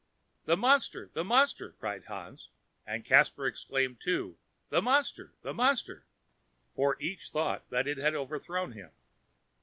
[0.45, 1.11] "The monster!
[1.13, 2.49] the monster!" cried Hans;
[2.87, 4.35] and Caspar exclaimed, too,
[4.71, 5.35] "The monster!
[5.43, 6.07] the monster!"
[6.73, 8.89] for each thought that it had overthrown him.